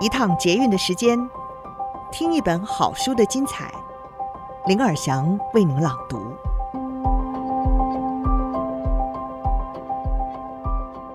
[0.00, 1.18] 一趟捷运的时间，
[2.12, 3.68] 听一本好书的精彩。
[4.66, 6.20] 林尔祥为您朗读。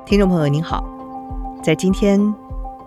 [0.06, 0.84] 听众朋友您好，
[1.64, 2.20] 在今天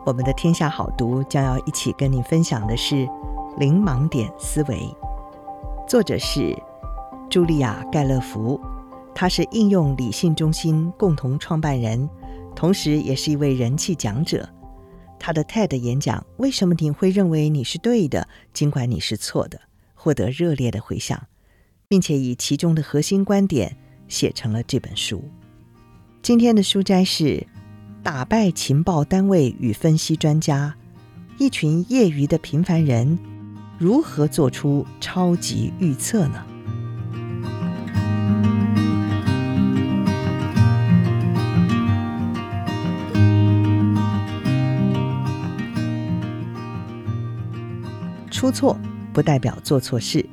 [0.04, 2.94] 我们的天下好读将要一起跟您分享的是
[3.56, 4.76] 《零盲点思维》，
[5.88, 6.54] 作者是
[7.30, 8.60] 茱莉亚·盖勒福，
[9.14, 12.06] 她是应用理性中心共同创办人，
[12.54, 14.46] 同时也是一位人气讲者。
[15.18, 19.58] 他的 TED 演讲《为什么你会认为你是对的，尽管你是错的》
[19.94, 21.26] 获得热烈的回响，
[21.88, 23.76] 并且以其中的核心观点
[24.08, 25.24] 写成了这本书。
[26.22, 27.24] 今天的书摘是
[28.02, 30.74] 《打败情报单位与分析专家：
[31.38, 33.18] 一群业余的平凡人
[33.78, 36.44] 如何做出超级预测呢？》
[48.46, 48.78] 出错
[49.12, 50.24] 不代表做错事，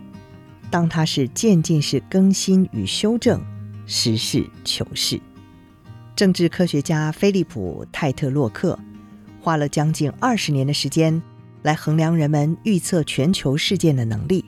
[0.70, 3.42] 当它是渐进式更新与修正，
[3.88, 5.20] 实事求是。
[6.16, 8.78] 政治科学家菲利普·泰特洛克
[9.42, 11.20] 花了将近二十年的时间
[11.64, 14.46] 来衡量人们预测全球事件的能力，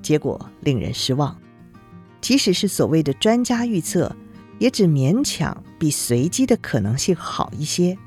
[0.00, 1.36] 结果令人失望。
[2.20, 4.14] 即使是所谓的专家预测，
[4.60, 7.98] 也只勉强比随机的可能性好一些。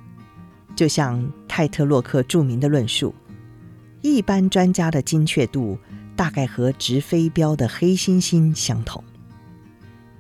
[0.78, 3.13] 就像泰特洛克著名的论述。
[4.02, 5.77] 一般专家的精确度
[6.16, 9.03] 大概和直飞镖的黑猩猩相同，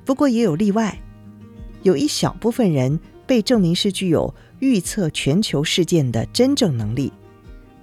[0.05, 0.99] 不过也有例外，
[1.83, 7.11] 有一小部分人被证明是具有预测全球事件的真正能力。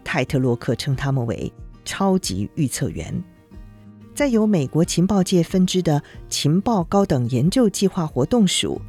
[0.05, 1.53] 泰特洛克称他们为
[1.85, 3.23] 超级预测员。
[4.15, 8.81] 在由美国情报界分支的情报高等研究计划活动署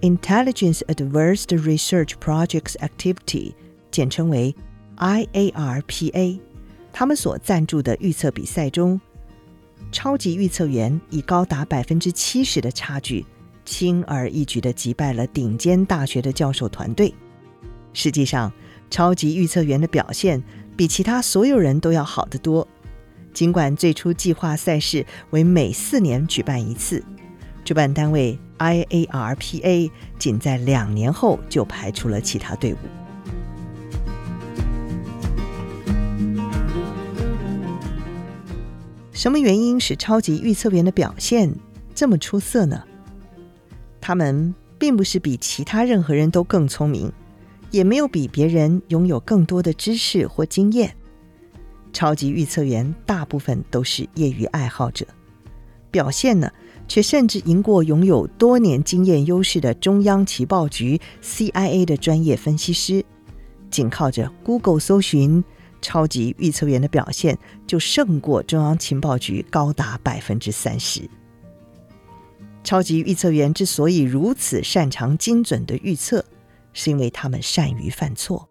[0.00, 3.52] （Intelligence Advanced Research Projects Activity），
[3.90, 4.54] 简称为
[4.96, 6.40] IARPA。
[6.92, 9.00] 他们所赞助的预测比赛中，
[9.92, 13.24] 超级预测员以高达百分之七十的差距，
[13.64, 17.14] 轻而易举地击败了顶尖大学的教授团队。
[17.92, 18.52] 实际上，
[18.90, 20.42] 超级预测员的表现
[20.76, 22.66] 比其他所有人都要好得多。
[23.32, 27.02] 尽管最初计划赛事为每四年举办一次，
[27.64, 32.76] 主办单位 IARPA 仅在两年后就排除了其他队伍。
[39.20, 41.54] 什么原因使超级预测员的表现
[41.94, 42.82] 这么出色呢？
[44.00, 47.12] 他们并不是比其他任何人都更聪明，
[47.70, 50.96] 也没有比别人拥有更多的知识或经验。
[51.92, 55.04] 超级预测员大部分都是业余爱好者，
[55.90, 56.50] 表现呢，
[56.88, 63.04] 却甚至赢过拥有多年经验优势的中央情报局 CIA 的专业分析师。
[63.70, 65.44] 仅靠着 Google 搜寻。
[65.80, 71.08] 超级预测员的表现就胜过中央情报局高达百分之三十。
[72.62, 76.24] 超级预测员之所以如此擅长精准的预测，
[76.72, 78.48] 是因为他们善于犯错。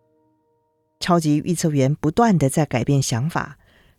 [0.99, 3.57] 超级预测员不断的在改变想法，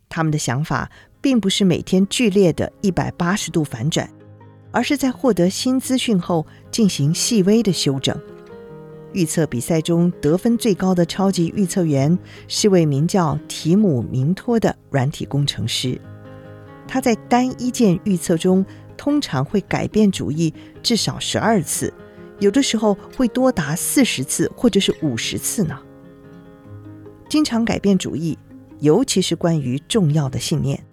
[0.09, 4.07] 他们的想法并不是每天剧烈的一百八十度反转，
[4.71, 8.19] 而是在获得新资讯后进行细微的修正。
[9.13, 12.17] 预测比赛中得分最高的超级预测员
[12.47, 15.99] 是位名叫提姆·明托的软体工程师。
[16.87, 18.65] 他在单一件预测中
[18.97, 21.93] 通常会改变主意至少十二次，
[22.39, 25.79] 有的时候会多达四十次或者是五十次呢。
[27.29, 28.37] 经常改变主意，
[28.79, 30.83] 尤其是关于重要的信念，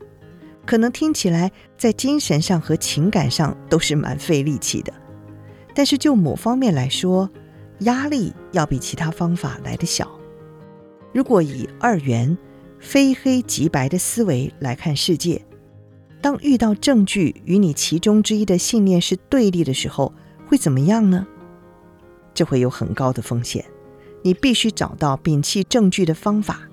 [0.65, 4.93] 可能听起来在精神上和情感上都是蛮费力气的。
[5.75, 7.29] 但是就某方面来说，
[7.81, 10.11] 压力要比其他方法来得小。
[11.13, 12.37] 如果以二元、
[12.79, 15.43] 非黑即白的思维来看世界，
[16.21, 20.13] 当遇到证据与你其中之一的信念是对立的时候，
[20.47, 21.27] 会怎么样呢？
[22.35, 23.65] 这会有很高的风险。
[24.23, 26.69] 你必须找到摒弃证据的方法，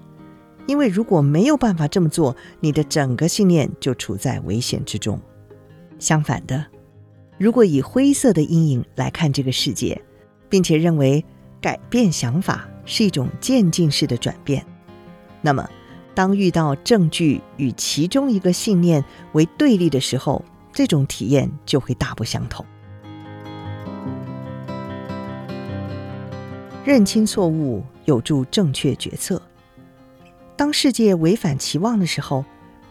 [0.65, 5.19] 因为如果没有办法这么做，你的整个信念就处在危险之中。
[5.99, 6.65] 相反的，
[7.37, 10.01] 如果以灰色的阴影来看这个世界，
[10.49, 11.23] 并且认为
[11.61, 14.65] 改变想法是一种渐进式的转变，
[15.41, 15.67] 那么
[16.13, 19.03] 当遇到证据与其中一个信念
[19.33, 22.65] 为对立的时候，这种体验就会大不相同。
[26.85, 29.41] 认清错误有助正确决策。
[30.55, 32.45] 当世界违反期望的时候，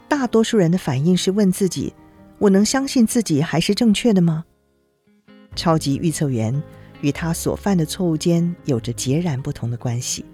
[0.09, 1.95] 大多数人的反应是问自己
[2.39, 4.45] ：“我能相信自己还是正确的吗？”
[5.55, 6.61] 超级预测员。
[7.01, 10.25] 与他所犯的错误间有着截然不同的关系。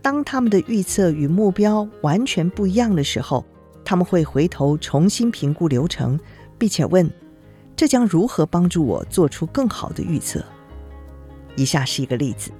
[0.00, 3.44] 当他们的预测与目标完全不一样的时候，
[3.84, 6.18] 他们会回头重新评估流程，
[6.56, 7.10] 并且问：
[7.74, 10.44] 这将如何帮助我做出更好的预测？
[11.56, 12.50] 以下是一个例子：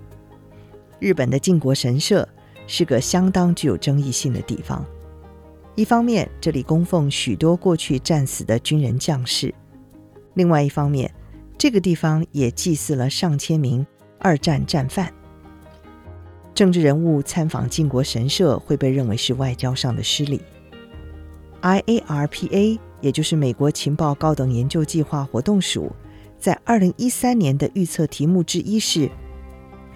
[0.99, 2.29] 日本的靖国神社
[2.67, 4.85] 是个相当具有争议性的地方。
[5.77, 9.55] 一方面，这里供奉许多过去战死的军人将士；
[10.35, 11.09] 另外一方面，
[11.59, 13.85] 这个地方也祭祀了上千名
[14.21, 15.13] 二战战犯。
[16.55, 20.41] 政治人物参访靖国神社会被认为是外交上的失礼。
[21.61, 25.91] IARPA，也就是美国情报高等研究计划活动署，
[26.39, 29.11] 在二零一三年的预测题目之一是：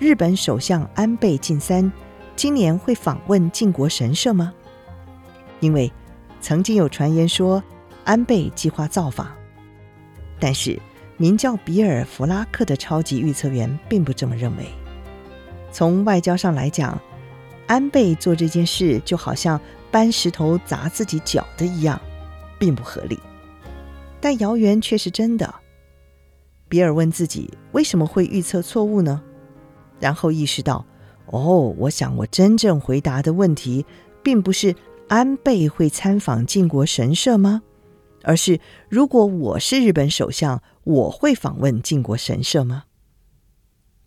[0.00, 1.90] 日本首相安倍晋三
[2.34, 4.52] 今年会访问靖国神社吗？
[5.60, 5.92] 因为
[6.40, 7.62] 曾经有传言说
[8.02, 9.28] 安倍计划造访，
[10.40, 10.76] 但是
[11.22, 14.66] 名叫比尔·弗拉克的超级预测员并不这么认为。
[15.70, 17.00] 从外交上来讲，
[17.68, 22.00] 安倍做这件事就好像搬石头砸自己脚的一样，
[22.58, 23.16] 并不合理。
[24.20, 25.54] 但谣言却是真的。
[26.68, 29.22] 比尔问自己为什么会预测错误呢？
[30.00, 30.84] 然后意识到，
[31.26, 33.86] 哦，我想我真正回答的问题
[34.24, 34.74] 并不是。
[35.06, 37.62] 安倍会参访靖国神社吗？
[38.22, 38.58] 而是
[38.88, 42.84] 如果我是日本首相，我会访问靖国神社吗？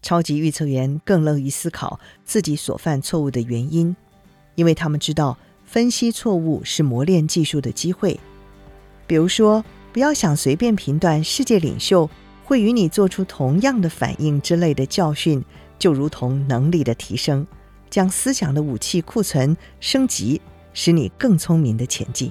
[0.01, 3.95] 超级预测员更乐于思考自己所犯错误的原因，
[4.55, 8.19] 因为他们知道分析错误是磨练技术的机会。
[9.07, 12.09] 比如说，不要想随便评断世界领袖
[12.43, 15.43] 会与你做出同样的反应之类的教训，
[15.79, 17.47] 就如同能力的提升，
[17.89, 20.41] 将思想的武器库存升级。
[20.77, 22.29] 使你更聪明的前进。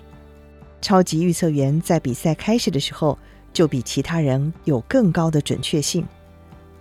[0.82, 3.19] 超级预测员在比赛开始的时候
[3.55, 6.05] 就比其他人有更高的准确性，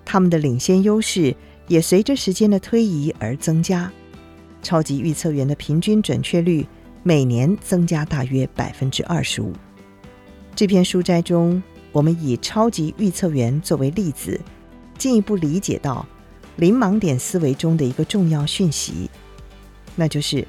[0.04, 1.34] 他们的领先优势
[1.70, 3.90] 也随着时间的推移而增加。
[4.62, 6.66] 超级预测员的平均准确率
[7.04, 9.54] 每年增加大约百分之二十五。
[10.54, 14.38] 这篇书摘中，我们以超级预测员作为例子，
[14.98, 16.06] 进一步理解到
[16.58, 19.10] 零盲点思维中的一个重要讯息，
[19.96, 20.46] 那就是。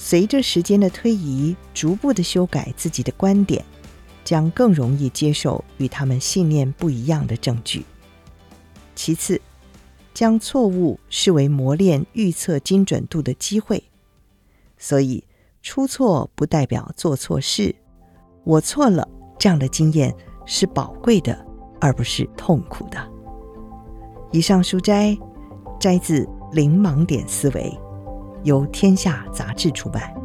[0.00, 3.64] 随着时间的推移，逐步的修改自己的观点，
[4.28, 7.82] 将更容易接受与他们信念不一样的证据。
[8.94, 9.40] 其次，
[10.12, 13.82] 将错误视为磨练预测精准度的机会，
[14.76, 15.24] 所以
[15.62, 17.74] 出错不代表做错事。
[18.44, 19.08] 我错了，
[19.38, 20.14] 这样的经验
[20.44, 21.42] 是宝贵的，
[21.80, 22.98] 而不是痛苦的。
[24.30, 25.16] 以上书摘
[25.80, 26.22] 摘自
[26.52, 27.62] 《零盲点思维》。
[28.44, 30.17] 由天下杂志出版。